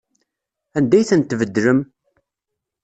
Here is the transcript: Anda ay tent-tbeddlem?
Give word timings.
Anda 0.77 0.95
ay 0.97 1.07
tent-tbeddlem? 1.09 1.79